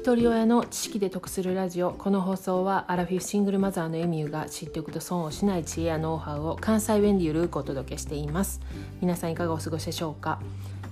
[0.00, 1.90] 一人親の知識で得するラジオ。
[1.90, 8.62] この放送はアラフィフシングルマザーのエミューが知っておくと損をしない知恵やノウハウを関西弁でゆるくお届けしています。
[9.02, 10.40] 皆さんいかがお過ごしでしょうか？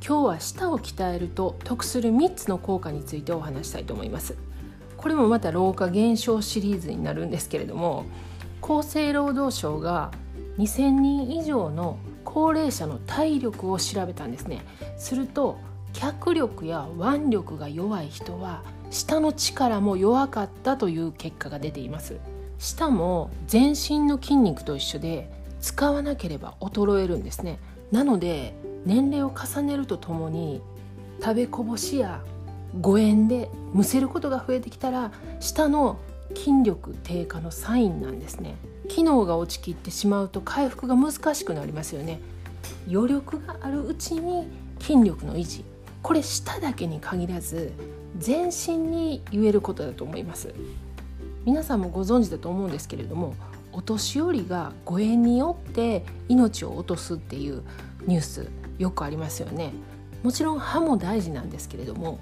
[0.07, 4.36] 今日は舌を鍛えると得する3つの効果についてお話したいと思います。
[4.99, 8.04] これもまた老化減少シリーズになるんですけれども
[8.61, 10.11] 厚生労働省が
[10.59, 11.96] 2000人以上の
[12.27, 14.61] 高齢者の体力を調べたんですね。
[14.99, 15.57] すると
[15.95, 22.17] 脚力や腕力が弱い人は舌の力も弱かったという結果が出ています。
[22.59, 25.31] 舌も全身の筋肉と一緒で
[25.61, 27.59] 使わなければ衰えるんですね。
[27.93, 30.61] なので年齢を重ねるとともに
[31.21, 32.23] 食べこぼしや
[32.81, 35.98] 誤嚥でむせることが増えてきたら舌の
[36.34, 38.56] 筋力低下のサインなんですね。
[38.89, 42.20] 機能が落ちきってしまうと回復が難しくなりますよね。
[42.91, 44.48] 余力があるうちに
[44.81, 45.64] 筋力の維持。
[46.03, 47.73] これ舌だけに限らず
[48.17, 50.55] 全身に言えることだと思います。
[51.44, 53.34] 皆さんもご存知だと思うんですけれども
[53.72, 57.62] お年寄りが誤嚥によって命を落とすっていう
[58.06, 59.72] ニュースよくありますよね。
[60.22, 62.18] もちろん歯も大事なんですけれども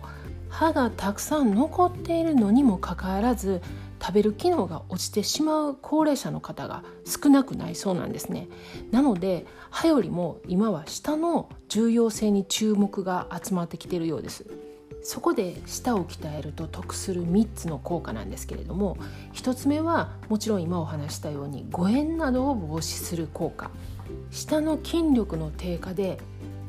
[0.49, 3.63] 歯がたくさん残っているのにもかかわらず
[4.01, 8.49] 食べる機能が落ちてしまう高齢者の方が少なくないそうなんですね。
[8.91, 14.47] なので歯よりも今は舌の重要性に注目が集まってきているようです。
[15.07, 18.97] そこで舌を鍛えると得する3つの効果なんですけれども
[19.35, 23.71] 1つ目はもちろん今お話したように誤嚥などを防止する効果。
[24.33, 26.19] 舌の筋力の低下で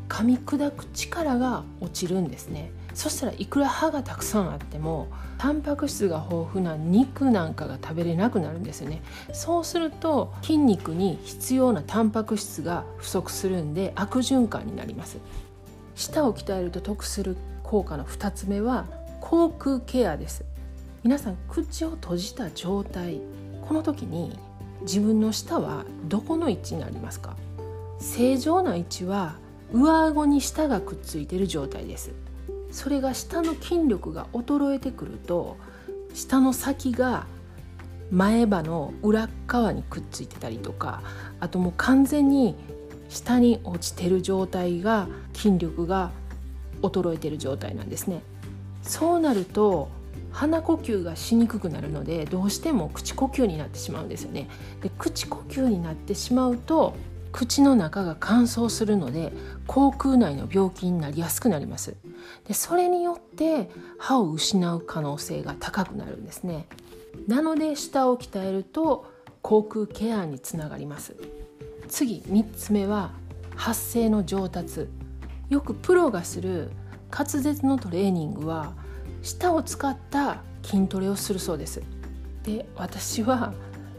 [0.07, 2.71] 噛み砕く力が落ちるんですね。
[2.93, 5.07] そしたらいくら歯がたくさんあっても
[5.39, 9.01] タンパク質が豊富な肉なんかが食べれなくなるんですよね。
[9.33, 15.17] そうすると筋肉に必要なタンパク質が不足するんで悪循環になります。
[15.95, 17.35] 舌を鍛えると得する
[17.67, 18.85] 効果の2つ目は
[19.19, 20.45] 口腔ケアです。
[21.03, 23.19] 皆さん口を閉じた状態
[23.67, 24.39] この時に
[24.83, 27.35] 自分の舌はどこの位置になりますか？
[27.99, 29.35] 正常な位置は
[29.73, 32.13] 上顎に舌がくっついている状態です。
[32.71, 35.57] それが下の筋力が衰えてくると
[36.13, 37.27] 下の先が
[38.11, 41.01] 前歯の裏側にくっついてたりとか
[41.41, 42.55] あともう完全に
[43.09, 46.11] 下に落ちてる状態が筋力が
[46.81, 48.21] 衰えてる状態なんですね。
[48.83, 49.89] そうなると
[50.31, 54.49] 鼻呼吸がしにくくなるのでどうしても口呼吸になってしまうんですよね。
[54.81, 56.95] で口呼吸になってしまうと
[57.31, 59.33] 口の中が乾燥するので
[59.67, 61.95] 口腔内の病気になりやすくなります。
[62.47, 66.67] でそれによって歯を失う可能性が高くなるんですね。
[67.27, 69.05] なので舌を鍛えると
[69.41, 71.15] 口腔ケアにつながります。
[71.87, 73.11] 次3つ目は
[73.55, 74.87] 発声の上達。
[75.49, 76.71] よくプロがする
[77.11, 78.73] 滑舌のトレーニングは
[79.21, 81.81] 舌を使った筋トレをするそうです
[82.43, 83.53] で私は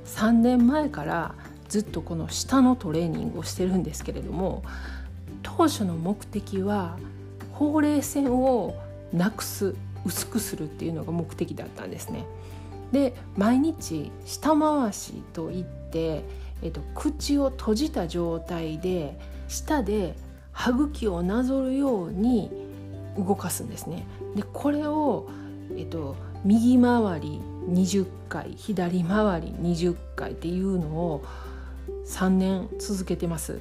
[0.05, 1.35] 3年前から
[1.69, 4.63] ずっとこの舌のトレーニングをしてるんですけれども
[5.43, 6.99] 当初の目的は
[7.53, 8.75] ほうれい線を
[9.13, 12.25] なくす薄くするっていうのが目的だったんですね。
[12.93, 16.23] で毎日舌回しといって、
[16.63, 20.15] えっと、口を閉じた状態で舌で
[20.59, 22.51] 歯茎をなぞるように
[23.17, 24.05] 動かすんですね。
[24.35, 25.29] でこれを、
[25.77, 31.25] えっと、右回り20回左回り20回っていうのを
[32.07, 33.61] 3年続けてます。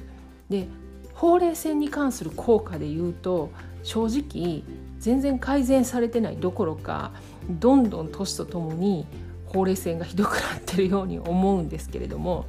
[0.50, 0.66] で
[1.14, 3.52] ほうれい線に関する効果で言うと
[3.84, 4.64] 正直
[4.98, 7.12] 全然改善されてないどころか
[7.48, 9.06] どんどん年とともに
[9.46, 12.46] ほうれい線がひどくなってるように思うんですけれども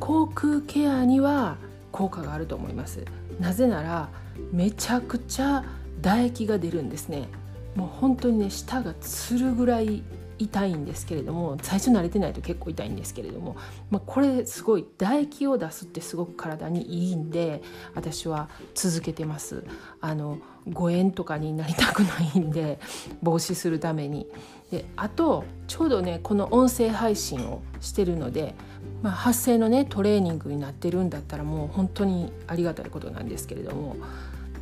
[0.00, 1.56] 口腔ケアには
[1.92, 3.04] 効果があると思います。
[3.38, 4.08] なぜなら
[4.52, 5.64] めちゃくちゃ
[6.02, 7.28] 唾液が出るんですね。
[7.74, 10.02] もう本当にね舌がつるぐらい
[10.38, 13.56] 痛いんですけれども最初慣れてないと結構痛いんですけれども、
[13.90, 17.62] まあ、これすごい唾液を出すってすごく体にいいんで
[17.94, 19.64] 私は続けてます。
[20.00, 20.38] あの
[20.72, 22.80] 誤嚥とかになりたくないんで
[23.22, 24.26] 防止するために。
[24.70, 28.54] であとちょうどねこの音声配信をしてるので、
[29.02, 33.96] まあ、発声のねトレーニングになってるんだったらもう本当にありがたいことなんですけれども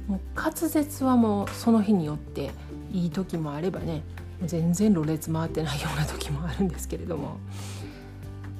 [0.06, 2.50] もう滑舌はもうその日によって
[2.92, 4.02] いい時もあればね
[4.44, 7.38] 全然ろれつ回ってないような時もあるんですけれども、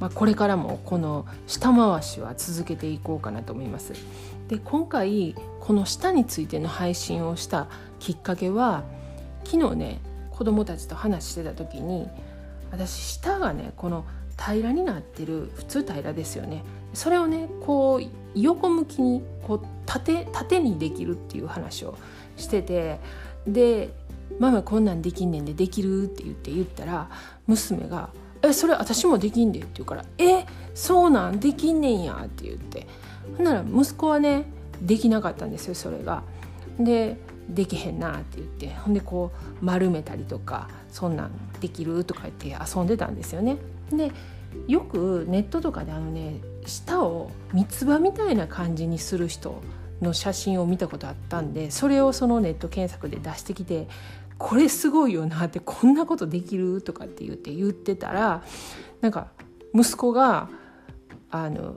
[0.01, 3.93] まあ、これからもこの下回しは続けていこうかなと思います。
[4.49, 7.69] で今回この舌についての配信をした
[8.01, 8.83] きっかけは
[9.45, 10.01] 昨日ね
[10.31, 12.09] 子供たちと話してた時に
[12.71, 14.05] 私舌がねこの
[14.39, 16.65] 平らになってる普通平らですよね
[16.95, 21.97] それをねこう横向きにこう縦縦にできるっていう話を
[22.37, 23.01] してて
[23.47, 23.91] で
[24.39, 27.09] 「ママこんなんできんねんでできる?」って言って言ったら
[27.47, 28.11] 娘が
[28.43, 32.87] 「えそれ私もできんで」って言うから「えそうなんできんねんや」って言って
[33.37, 34.45] ほんなら息子はね
[34.81, 36.23] できなかったんですよそれが。
[36.79, 37.19] で
[37.49, 39.31] できへんなって言ってほんでこ
[39.63, 41.31] う丸めたりとかそんなん
[41.61, 43.57] できるとか言って遊んでたんですよね。
[43.97, 44.13] で
[44.67, 49.63] よくネットとかであのね舌を三つ葉みたいな感じにする人
[50.01, 53.89] の写真を見たことあったんでそれをそのネット検索で出してきて
[54.39, 58.45] これすごいよなってこんなことできるとかって言って言ってたら
[59.01, 59.29] なんか
[59.75, 60.49] 息子が
[61.31, 61.75] あの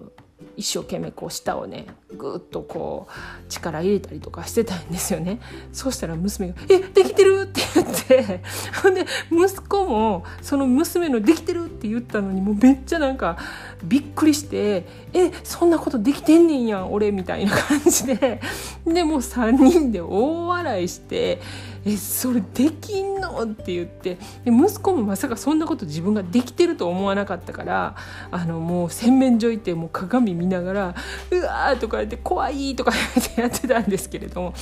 [0.61, 5.39] 一生懸命こう舌をねぐっとこう力入れたりとかしてたんですよね
[5.73, 7.87] そうしたら娘が「えできてる!」って言っ
[8.27, 8.41] て
[8.83, 13.37] ほんで息子もその娘の「できてる!」って言ったのにもうめっちゃなんか
[13.83, 18.39] びっくりして「えそんなことできてんねんやん俺」みたいな感じで
[18.85, 21.41] でもう3人で大笑いして
[21.85, 23.41] えそれできんの？
[23.43, 27.95] って言ってで息子もまさかそんなこと自分ができてると思わなかったから
[28.29, 30.95] あのもう洗面所行ってもう鏡見ながら
[31.31, 34.53] 「うわ!」とか言って「怖い!」とか言ってやってたんですけれども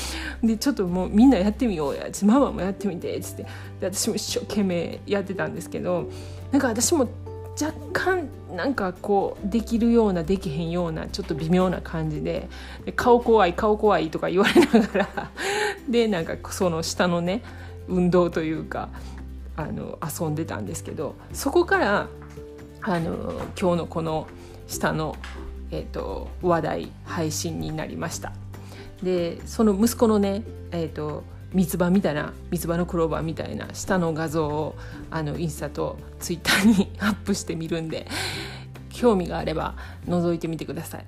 [0.44, 3.50] でちょっともうみんなやってみようやママもやってみてっつってで
[3.92, 6.10] 私も一生懸命やってたんですけど
[6.51, 7.07] なんか私も
[7.62, 12.48] 若干なんかこうできるようなできへんようなちょっと微妙な感じで
[12.86, 15.32] で顔怖い顔怖いとか言われながら
[15.90, 17.44] でなんかその下のね
[17.88, 18.90] 運動というか
[19.56, 22.08] あの遊んでたんですけどそこから
[22.82, 24.28] あの今日のこの
[24.68, 25.16] 下の、
[25.72, 28.32] えーと、話題配信になりました。
[29.04, 31.24] でその息子のね、えーと
[31.54, 34.75] 三つ葉みたいな三つ葉のクローバーみたいな下の画像を
[35.10, 38.07] あのインスタとツイッターにアップしてみるんで
[38.90, 39.75] 興味があれば
[40.07, 41.06] 覗いてみてください。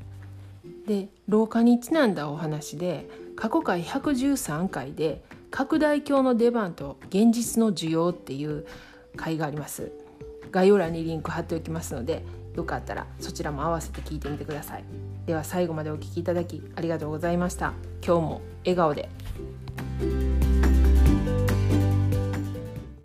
[0.88, 8.66] で老化にちなんだお話で過去回113回で拡大鏡の出番と現実の需要っていう
[9.16, 9.92] 回があります。
[10.52, 14.84] 概要欄にリンク貼っておきますのでよかったらそちらも合わせて聞いてみてください。
[15.26, 17.74] では最後までお聴きいただきありがとうございました。
[18.06, 19.10] 今日も笑顔で。